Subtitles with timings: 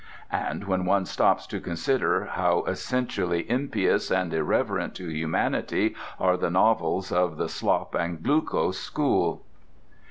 [0.31, 6.49] And when one stops to consider, how essentially impious and irreverent to humanity are the
[6.49, 9.43] novels of the Slop and Glucose school!